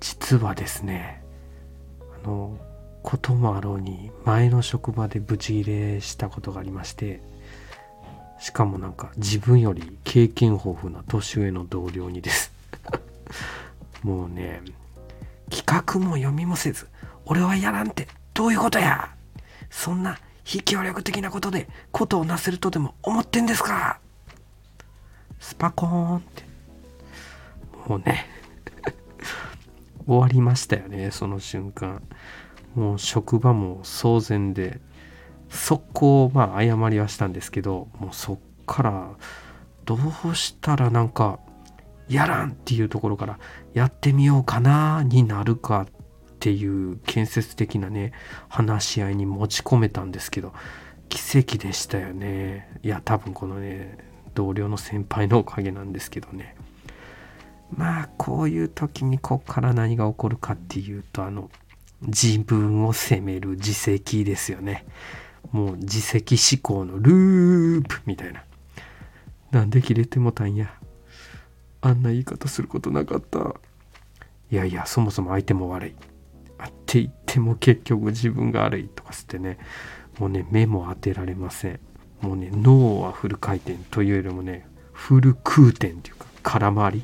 [0.00, 1.22] 実はですね
[2.22, 2.58] あの
[3.02, 7.20] こともあろうに前の職場でブチギレしたことがありまして
[8.38, 12.52] しかもなんか自分より経験豊富な年上の同僚にです。
[14.02, 14.62] もうね
[15.50, 16.88] 企画も読みもせず
[17.24, 19.10] 俺はやらんってどういうことや
[19.70, 23.98] そんな非協力的なことでことをなせるとでも思ってんですか。
[25.40, 26.44] スパコーンって。
[27.86, 28.26] もうね
[30.08, 32.02] 終わりましたよねその瞬間。
[32.74, 34.80] もう職場も騒然で
[35.48, 39.10] 速攻まあ謝りはしたんですけどもうそっから
[39.84, 41.40] どうしたらなんか
[42.08, 43.38] やらんっていうところから
[43.74, 45.86] やってみようかなになるかっ
[46.40, 48.12] ていう建設的なね
[48.48, 50.52] 話し合いに持ち込めたんですけど
[51.08, 52.78] 奇跡でしたよね。
[52.82, 53.96] いや多分このね
[54.34, 56.54] 同僚の先輩のおかげなんですけどね。
[57.76, 61.50] まあこういう時にこっから何が起こるかっていうとあの
[62.02, 64.86] 自分を責める自責ですよね。
[65.52, 68.44] もう自責思考のループみたいな。
[69.50, 70.72] なんで切れてもたんや。
[71.80, 73.54] あんな言い方することなかった。
[74.50, 75.94] いやいやそもそも相手も悪い。
[76.58, 79.58] あって言っても結局自分が悪いとかつってね。
[80.18, 81.80] もうね目も当てられません。
[82.20, 87.02] もうね脳はフル回転というよりもねフル空転っていうか空回り。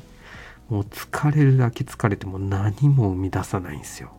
[0.69, 4.11] もう疲れるだけ疲れても何も生み出さないんですよ。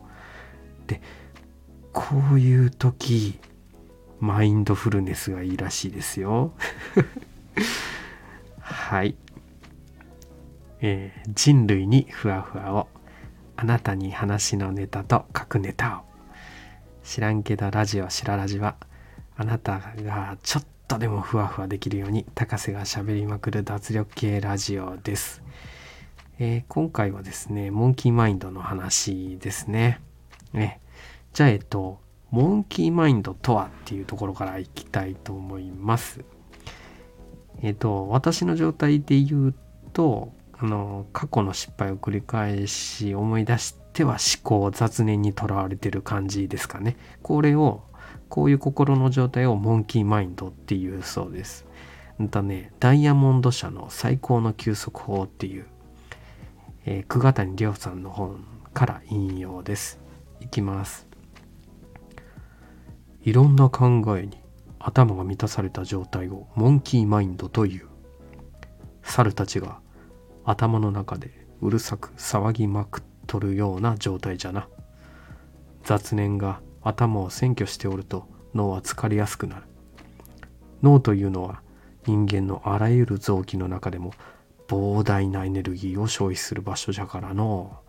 [0.87, 1.01] で
[1.93, 3.39] こういう時
[4.19, 6.53] マインドフルネスがいいらしいですよ。
[8.59, 9.15] はい。
[10.79, 12.87] えー、人類にふわふわを
[13.55, 16.07] あなたに話のネタと書くネタを。
[17.03, 18.75] 知らんけどラジオしらラジは
[19.37, 25.41] あなたがちょっとでもふわふわできるように高瀬がしゃべりまくる脱力系ラジオです、
[26.39, 29.99] えー、今回はですねモンキーマインドの話ですね。
[30.53, 30.79] ね
[31.33, 31.99] じゃあえっと
[32.29, 36.23] モンキーマインドとはっていうところからいきたいと思います。
[37.63, 39.55] えっと私の状態で言う
[39.93, 46.97] とあの過去の失敗を繰り返し思い出しては思考雑念にとらわれてる感じですかね。
[47.23, 47.81] これを
[48.29, 51.65] こういう心の状態をモンキーマインドっていうそうです。
[52.19, 55.65] だねダイヤモンド社の最高の休息法っていう、
[56.89, 59.99] えー、久谷亮さんの本から引用です。
[60.39, 61.05] いきます。
[63.23, 64.41] いろんな考えに
[64.79, 67.87] 頭が満たされた状態をモンキーマインドという。
[69.03, 69.81] 猿たちが
[70.45, 74.69] 頭の中でうるさく騒ぎまくっとるような状態じゃな。
[75.83, 79.63] 雑念が頭を占拠しておると脳は疲れやすくなる。
[80.81, 81.61] 脳というのは
[82.05, 84.13] 人間のあらゆる臓器の中でも
[84.67, 87.79] 膨大なエネルギーを消費する場所じゃからの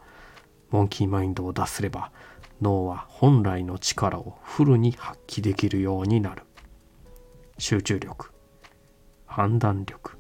[0.71, 2.13] モンキーマインドを出すれば
[2.61, 6.43] 脳は本来の力をフルに発揮できるようになる。
[7.59, 8.31] 集中力
[9.27, 10.17] 判断力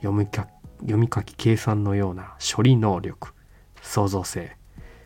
[0.00, 0.42] 読み書
[0.80, 3.34] 読み書き計算のような処理能力
[3.82, 4.56] 創造性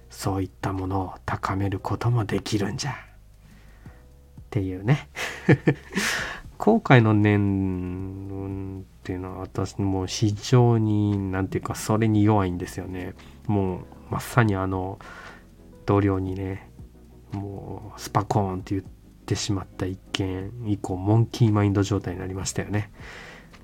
[0.09, 2.93] そういったものを高めることもできるんじゃ。
[2.93, 2.95] っ
[4.51, 5.09] ていうね。
[6.65, 13.13] 後悔の念っていうのは私も非常に何て言うかそれに弱いんですよね
[13.47, 14.99] もうまさにあの
[15.85, 16.71] 同僚にね
[17.33, 18.85] もうスパコーンって言っ
[19.27, 22.91] てしまった一件以降モンキーマインド状態になりましたよね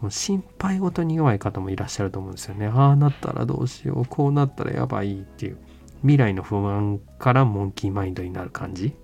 [0.03, 2.67] もう心配事に弱い方もいらっしゃると思うんですよね。
[2.69, 5.59] ああなったらどうしよう、こうなったらやばいっていう。
[6.01, 8.95] 未来の不安からモンキーマインドになる感じ。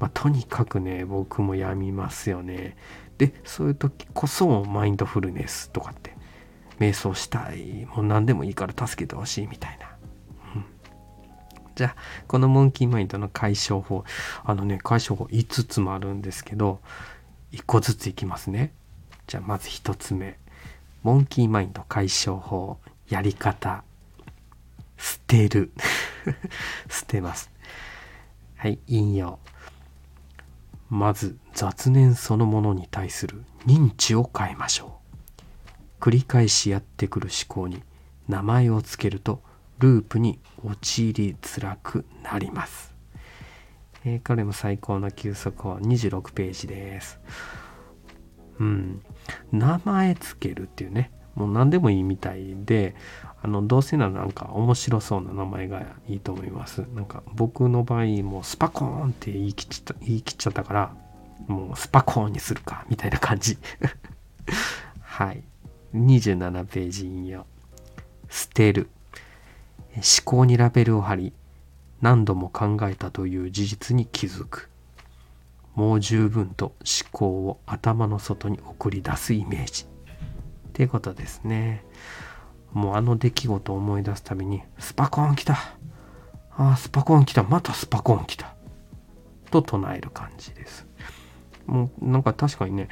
[0.00, 2.76] まあ、とにかくね、僕もやみますよね。
[3.18, 6.14] で、そういう時こそマインドフルネスとかって、
[6.78, 9.86] 瞑想したい、もう何でもいいから助けてほしいみたいな。
[10.54, 10.64] うん、
[11.74, 14.04] じゃあ、このモンキーマインドの解消法、
[14.44, 16.80] あのね、解消法5つもあるんですけど、
[17.52, 18.72] 1個ずついきますね。
[19.26, 20.38] じゃあまず1つ目。
[21.02, 22.78] モンキーマインド解消法。
[23.08, 23.84] やり方。
[24.98, 25.72] 捨てる。
[26.90, 27.50] 捨てます。
[28.56, 29.38] はい引用。
[30.88, 34.96] まず雑念そのものに対する認知を変えましょう。
[36.00, 37.82] 繰り返しやってくる思考に
[38.28, 39.42] 名前をつけると
[39.78, 42.94] ループに陥りづらくなります、
[44.04, 47.18] えー、彼も最高の休息は26ページです。
[48.58, 49.02] うん、
[49.52, 51.10] 名前つけるっていうね。
[51.36, 52.96] もう何でもいいみたいで
[53.42, 56.84] あのどうせならなんか面白そうな名前がいいと思います。
[56.94, 60.94] なんか僕の場合もうスパコーンって言い切っちゃった言い切っちゃったから
[61.46, 63.58] もうスパコーンにするかみたいな感じ。
[65.00, 65.44] はい。
[65.94, 67.46] 27ページ引用。
[68.28, 68.88] 捨てる。
[69.94, 71.32] 思考にラベルを貼り
[72.02, 74.70] 何度も考えたという事実に気づく。
[75.74, 79.95] もう十分と思考を頭の外に送り出すイメージ。
[80.76, 81.82] っていうことですね。
[82.74, 85.54] もうあの出来事を思い出すたびにスパコーン来た。
[86.54, 87.44] ああスパコーン来た。
[87.44, 88.54] またスパコーン来た。
[89.50, 90.86] と唱える感じです。
[91.64, 92.88] もうなんか確かにね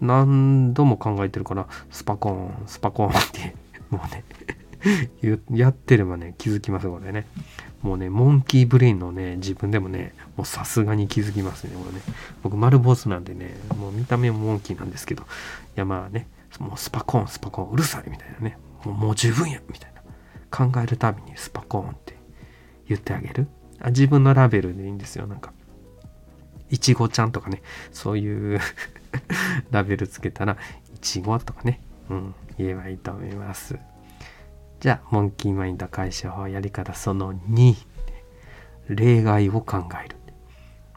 [0.00, 3.54] 何度も考えてるからスパコーンスパコーンって
[3.90, 7.26] もうねやってればね気づきますこれね。
[7.82, 12.00] もうねモンキーブレインのね自分でもねもうさすがに気づきますねこれね。
[12.42, 15.24] 僕丸坊主なんでねもう見た目もモンキーなんですけど。
[15.24, 15.26] い
[15.74, 16.28] やまあね
[16.60, 18.58] もうスパコーンスパコーンうるさいみたいなね。
[18.84, 20.02] もうもう十分やみたいな。
[20.50, 22.16] 考えるたびにスパコーンって
[22.88, 23.48] 言ってあげる。
[23.80, 25.52] あ自分のラベルでいいんですよなんか。
[26.70, 27.62] いちごちゃんとかね。
[27.92, 28.60] そういう
[29.70, 30.56] ラベルつけたら
[30.94, 31.80] いちごとかね。
[32.10, 33.78] うん言えばいいと思います。
[34.80, 37.74] じゃあモンキーマインド解消法やり方その2
[38.88, 40.16] 例外を考える。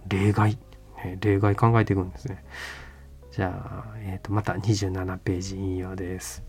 [0.07, 0.57] 例外、
[1.03, 2.43] ね、例外考えていくんですね。
[3.31, 6.43] じゃあ、えー、とまた27ページ引用です。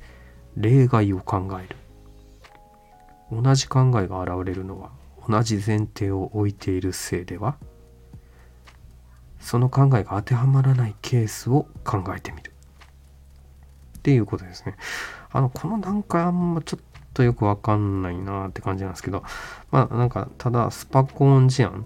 [0.56, 1.76] 例外を考える。
[3.30, 4.90] 同じ考えが現れるのは
[5.28, 7.56] 同じ前提を置いているせいでは？
[9.38, 12.52] その考えが当てはまらないケースを考えてみる。
[13.98, 14.76] っていうことですね。
[15.30, 19.22] あのこの段階あんまちょっとよくわかんないなって感じなんですけど
[19.70, 21.84] まあなんかただスパコン事案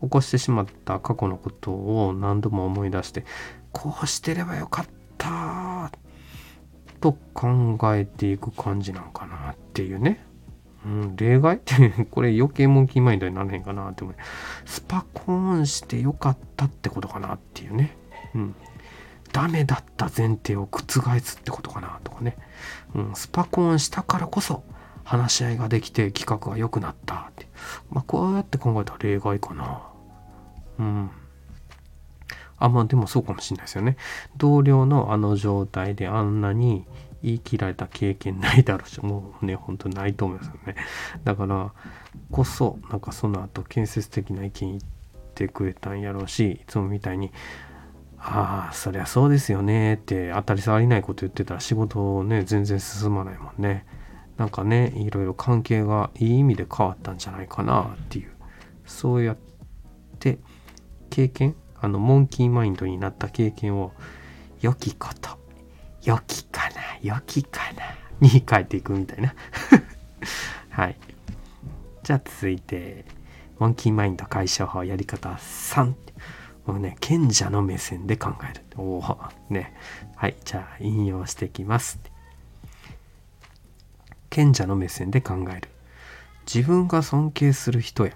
[0.00, 3.24] 起こしてしまった過去のことを何度も思い出して
[3.72, 4.86] こうしてればよかっ
[5.18, 5.90] た
[7.00, 10.24] と考えていく感じなんかなっていうね。
[10.84, 11.56] うん、例外？
[11.56, 14.16] っ てこれ余計モンキーマインドにならへんかなって思う。
[14.64, 17.96] スパコーンしてよかったってことかなっていうね。
[18.34, 18.54] うん。
[19.32, 22.36] ダメだった前提を覆すってことかなとかね。
[22.94, 24.62] うん、スパコーンしたからこそ
[25.04, 27.48] 話し合いができて企画が良くなったって。
[27.90, 29.82] まあこうやって考えたら例外かな。
[30.78, 31.10] うん。
[32.64, 33.96] あ、まあでもそうかもしれないですよね。
[34.36, 36.84] 同僚のあの状態であんなに
[37.22, 40.76] 言い切られた経験ないだろうし、もうね、ほんとないと思いますよね。
[41.24, 41.72] だから
[42.30, 44.80] こそ、なんかその後建設的な意見言っ
[45.34, 47.32] てくれたんやろうし、いつもみたいに、
[48.18, 53.84] ああ、そりゃそうですよねって当たり障りないこと言ってたら仕事ね、全然進まないもんね。
[54.36, 58.32] なんかね、いろいろ関係がいい意味で変わったんじゃないかなっていう、
[58.84, 59.36] そうやっ
[60.18, 60.38] て
[61.10, 63.92] 経験あのモンキーマインドになった経験を
[64.60, 65.30] 良きこと
[66.04, 67.82] 良きかな良きかな
[68.20, 69.34] に変えていくみたいな。
[70.70, 70.96] はい。
[72.04, 73.04] じゃあ続いて
[73.58, 75.92] モンキーマインド解消法やり方3
[76.66, 78.62] もうね賢者の目線で考える。
[78.76, 79.18] おお
[79.50, 79.74] ね。
[80.14, 81.98] はいじゃあ引用していきます。
[84.30, 85.68] 賢者の目線で考える。
[86.46, 88.12] 自分が尊敬する人や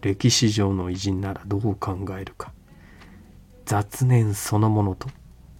[0.00, 2.52] 歴史上の偉人ならどう考えるか。
[3.64, 5.08] 雑念そのものと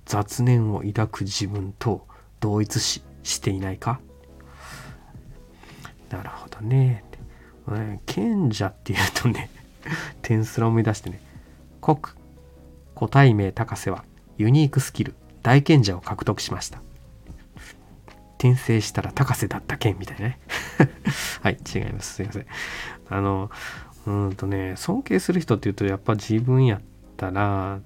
[0.06, 2.06] 雑念を抱く自分と
[2.40, 4.00] 同一ししていないか？
[6.10, 7.04] なるほどね。
[8.06, 9.48] 賢者っていうとね、
[10.22, 11.20] 点すら思い出してね、
[11.80, 11.98] 国、
[12.94, 14.04] 個体名高瀬は
[14.36, 16.82] ユニークスキル、大賢者を獲得しました。
[18.38, 20.40] 転生したら高瀬だった剣みたいなね。
[21.42, 22.14] はい、違います。
[22.14, 22.46] すいません。
[23.08, 23.50] あの、
[24.06, 26.82] うんとね、尊敬する人っていうと、やっぱ自分やっ
[27.16, 27.80] たら、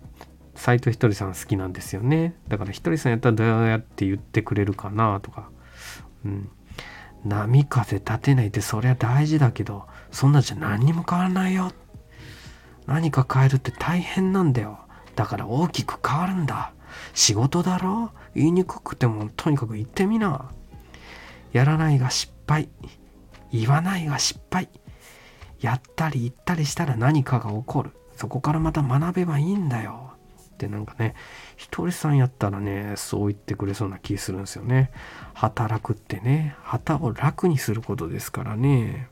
[0.54, 2.34] 斎藤ひとりさん好きなんですよね。
[2.48, 5.50] だからひとりさんやったらどうやって言ってくれるかなとか。
[6.24, 6.50] うん。
[7.24, 11.72] 波風立てないってそりゃ大事だけど、そんなんじゃ何にも変わらないよ。
[12.86, 14.78] 何か変えるって大変なんだよ。
[15.16, 16.72] だから大きく変わるんだ。
[17.14, 18.12] 仕事だろ？
[18.34, 20.50] 言いにくくてもとにかく言ってみな。
[21.52, 22.68] やらないが失敗。
[23.52, 24.68] 言わないが失敗。
[25.60, 27.90] やったり言ったりしたら何かが起こる。
[28.16, 30.12] そこからまた学べばいいんだよ。
[30.54, 31.14] ってなんかね、
[31.56, 34.90] ひとりさんやったらね、そう言ってくれそうな気するんですよね。
[35.34, 39.08] 働くってね、旗を楽にすることですからね。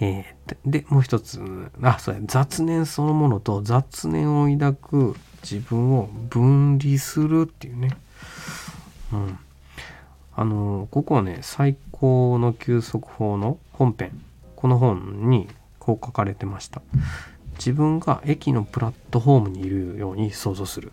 [0.00, 7.90] えー、で、もう一つ、あ、そう、雑念そのものと雑念を抱く自分を分離するっていうね。
[9.12, 9.38] うん。
[10.34, 14.18] あの、ここはね、最高の休息法の本編、
[14.56, 15.48] この本に
[15.96, 16.82] こう書かれてました。
[17.54, 20.92] 自分が駅のプラットフォームにいるように想像する。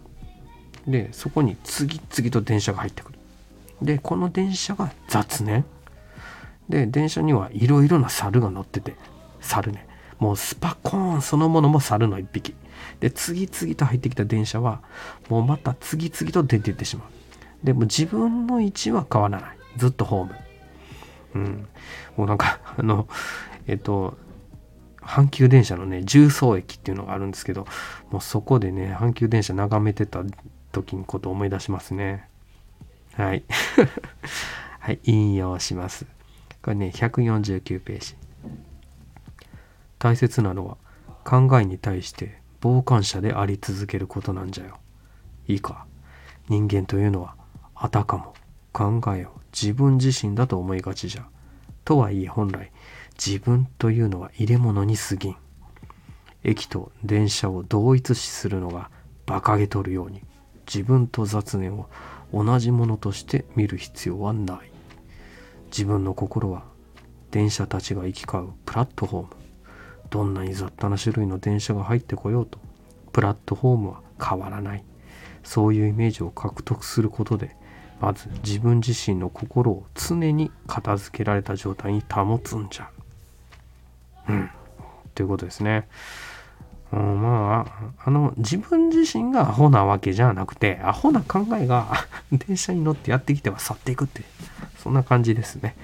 [0.88, 3.20] で、そこに次々と電車が入ってくる。
[3.82, 5.66] で、この電車が雑念。
[6.70, 8.96] で、電車にはいろいろな猿が乗ってて、
[9.40, 9.88] 猿ね。
[10.20, 12.56] もうスパコーンそのものも猿の一匹。
[13.00, 14.82] で、次々と入ってきた電車は、
[15.30, 17.18] もうまた次々と出ていってしまう。
[17.66, 19.58] でも自分の位置は変わらない。
[19.78, 20.36] ずっとホーム。
[21.36, 21.68] うん
[22.16, 23.08] もうなんかあの
[23.68, 24.18] えっと
[25.08, 27.66] 阪急電車のね重曹駅っていうのがあるんですけど
[28.12, 30.24] もうそこでね阪急電車眺めてた
[30.74, 32.28] 時のことを思い出しますね。
[33.14, 33.44] はい。
[34.80, 36.06] はい引用します。
[36.62, 38.16] これね149ページ。
[39.98, 40.78] 大切なのは
[41.24, 44.78] 考えに対して傍観者であり続けることなんじゃよ。
[45.48, 45.86] いいか。
[46.50, 47.36] 人間というのは
[47.76, 48.34] あたかも
[48.74, 51.26] 考えを自分自身だと思いがちじゃ。
[51.86, 52.72] とはいえ本来
[53.18, 55.36] 自分というのは入れ物に過ぎん。
[56.44, 58.92] 駅と電車を同一視するのが
[59.26, 60.22] 馬鹿げとるように。
[60.68, 61.90] 自分と雑念を
[62.34, 64.72] 同じものとして見る必要はない。
[65.68, 66.66] 自分の心は
[67.32, 69.30] 電車たちが行き交うプラットフォーム。
[70.10, 72.60] どんなに雑多な種類の電車が入ってこようと
[73.12, 74.84] プラットフォームは変わらない。
[75.44, 77.56] そういうイメージを獲得することで
[78.00, 82.92] まず自分自身の心を常に片付けられた状態に保つんじゃ。
[84.28, 84.50] うん
[85.16, 85.88] ということですね。
[86.94, 91.88] うん、まあ、あの、自分自身がアホなわけじゃなくて、アホな考えが
[92.32, 94.22] 電車に乗ってやってきては去っていくって、
[94.78, 95.76] そんな感じですね。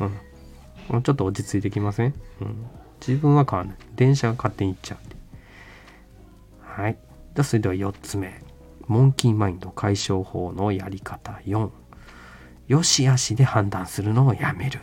[0.00, 1.02] うん。
[1.02, 2.66] ちょっと落ち着いてきません、うん、
[3.06, 3.78] 自分は変わらない。
[3.94, 6.80] 電車が勝手に行っちゃう。
[6.82, 6.98] はい。
[7.36, 8.42] じゃそれでは4つ目。
[8.88, 11.70] モンキーマインド解消法のやり方4。
[12.66, 14.80] よしあしで判断するのをやめる。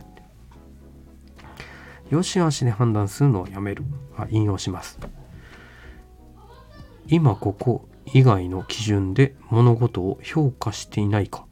[2.10, 3.84] よしあしで判断するのをやめる。
[4.16, 5.00] あ引用します。
[7.08, 11.46] 今ここ以外の基準で物事を評価していないか。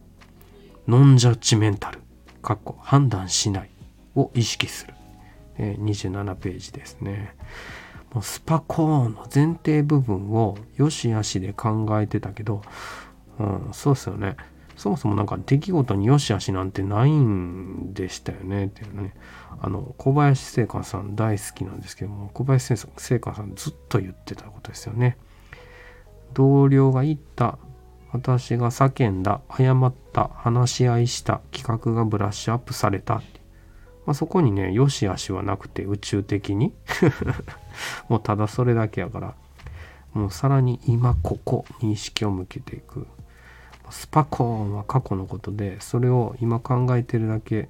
[0.87, 1.99] ノンジャッジメンタル。
[2.41, 3.69] かっこ判断しない
[4.15, 4.93] を意識する。
[5.57, 7.35] え27ページですね。
[8.13, 12.61] もうスパコーンの前提部分をよしあしで考えてたけど、
[13.39, 14.37] うん、そうっすよね。
[14.75, 19.13] そもそもなんか出来事によしあしなんてないんでしたよねっていうね。
[19.61, 25.17] あの、小林聖寛さん大好きなんですけども、小林聖寛さんずっと言ってたことですよね。
[26.33, 27.57] 同僚が言った、
[28.11, 33.21] 私が叫んだ、謝った、話し合いした、企画がブラッシュアップされた
[34.05, 36.73] まあ、そこにね、よしあしはなくて宇宙的に
[38.07, 39.35] もうただそれだけやから、
[40.13, 43.07] もうさらに今ここに意識を向けていく。
[43.91, 47.69] スパコーンは過去のことで、それを今考えてるだけ、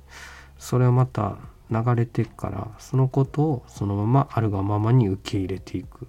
[0.58, 1.38] それはまた
[1.70, 6.08] 流れていくから、そのことをそのままあるがままに受け入れていく。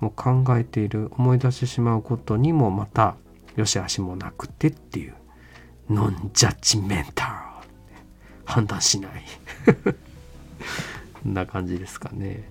[0.00, 3.16] もう考えている、思い出してしまうことにもまた、
[3.56, 5.14] よしあしもなくてっていう、
[5.88, 7.52] ノンジャッジメンタル。
[8.44, 9.22] 判断しない
[11.22, 12.50] こんな感じですかね。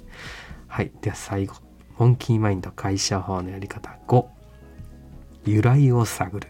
[0.68, 0.92] はい。
[1.02, 1.56] では最後。
[1.98, 4.41] モンキーマインド解消法のやり方5。
[5.46, 6.50] 由来を探る。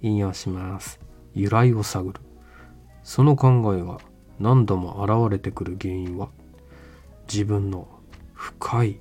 [0.00, 1.00] 引用します。
[1.34, 2.20] 由来を探る。
[3.02, 3.98] その考えが
[4.38, 6.28] 何度も現れてくる原因は
[7.30, 7.88] 自分の
[8.32, 9.00] 深い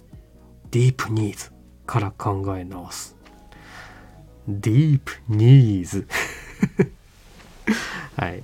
[0.72, 1.51] ディープニーズ
[1.86, 3.15] から考え直す。
[4.48, 6.08] ディープニーズ
[8.18, 8.44] はい。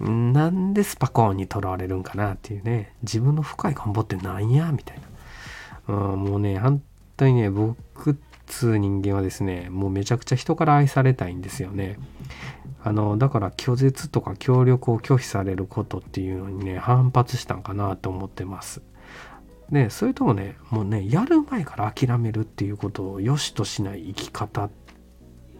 [0.00, 4.72] なんでスパコーンにとらわれるんかなっていうね自分の深い願望ってなんや？
[4.72, 4.98] みたい
[5.88, 6.82] な、うん、もうね本
[7.16, 8.14] 当にね僕っ
[8.52, 11.98] つ人間はですねもうめちゃくちゃ人から愛されたいんですよね。
[12.84, 18.82] あのだから拒絶とか協力を拒否されることっていうのにね反発したんかなと思ってます。
[19.70, 24.70] でそれともねもうねやる前から諦めるっていうことを良しとしない生き方っ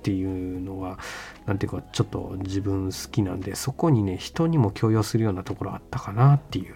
[0.03, 0.99] っていうのは
[1.47, 6.75] 何ていうかちょっと自分好きなんでそこにね人にも強要するようなところあったかなっていう、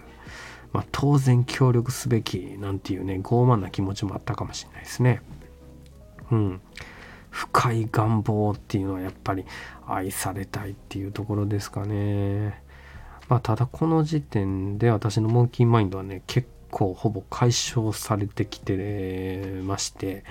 [0.71, 5.21] まあ、当然協力すべきなんていうね傲慢な気持ちもあったかもしれないですね。
[6.31, 6.61] うん、
[7.29, 9.45] 深い願望っていうのはやっぱり
[9.87, 12.61] 愛されたいっていうところですかね。
[13.29, 20.23] まあ、ただこの時点で私のモンキーマインドはね結構ほぼ解消されてきてまして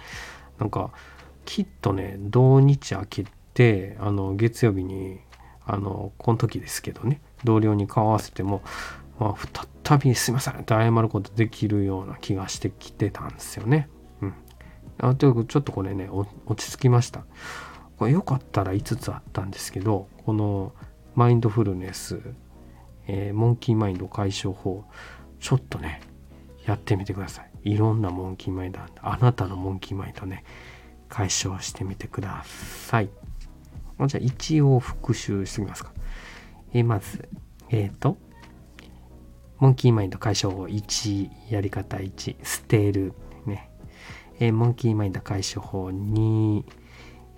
[0.58, 0.90] なんか
[1.44, 3.24] きっとね土日明け
[3.54, 5.20] てあの月曜日に
[5.66, 8.62] あのこの時ですけどね同僚に顔合わせても、
[9.18, 13.88] まあ、再びすいませんって謝ることできるような気がしてきてたんですよね。
[14.98, 17.24] あちょっとこれね落ち着きました。
[17.98, 20.72] これよかったら5つあったんですけどこの
[21.14, 22.20] マインドフルネス、
[23.06, 24.84] えー、モンキーマインド解消法
[25.40, 26.00] ちょっとね
[26.66, 27.50] やってみてください。
[27.72, 30.44] いろんなモンキーマインドあなたのモンキーマインドね
[31.08, 33.10] 解消してみてください。
[34.06, 35.92] じゃあ一応復習してみますか。
[36.72, 37.28] えー、まず、
[37.70, 38.18] えっ、ー、と、
[39.58, 43.14] モンキーマインド解消法1、やり方1、捨てる。
[44.38, 46.62] えー、モンキーマインド解消法2、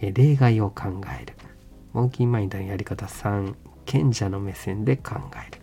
[0.00, 1.34] え例外を考える。
[1.92, 5.62] モンキーマインドのやり方3、賢者の目線で考える。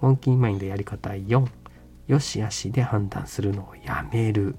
[0.00, 1.46] モンキーマインドやり方4
[2.06, 4.56] よしあしで判断するのをやめる。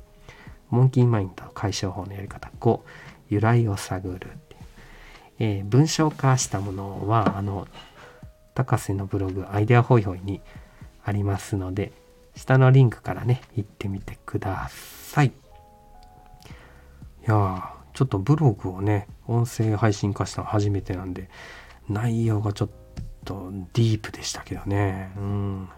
[0.69, 2.79] モンキーマインド解消法のやり方5
[3.29, 4.31] 由来を探る。
[5.37, 7.67] えー、文章化したものはあの
[8.53, 10.41] 高瀬のブログアイデアホイホイに
[11.03, 11.91] ありますので
[12.35, 15.44] 下のリンクからね行ってみてください。
[17.27, 21.29] やちょっとブログをね音声配信化したの初めてなんで
[21.89, 22.69] 内容がちょっ
[23.23, 25.69] とディープでしたけどねうん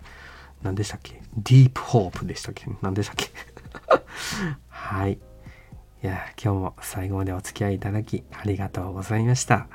[0.63, 1.21] 何でしたっけ？
[1.35, 2.65] ディープホープでしたっけ？
[2.81, 3.29] 何でしたっけ？
[4.69, 5.13] はい。
[5.13, 5.19] い
[6.01, 9.67] や、今日も最後までお付き合いいただきありがとうございました。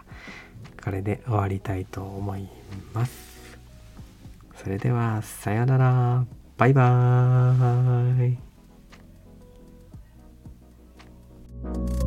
[0.82, 2.48] これで終わりたいと思い
[2.92, 3.12] ます。
[4.56, 6.24] それでは、さようなら。
[6.56, 8.51] バイバーイ。
[11.62, 12.01] Thank you